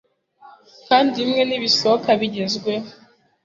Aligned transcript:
Kandi 0.87 1.13
bimwe 1.25 1.43
nibisohoka 1.45 2.09
bigezweho 2.19 2.87